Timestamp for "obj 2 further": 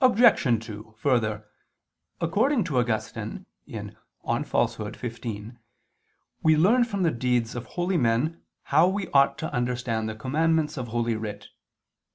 0.00-1.44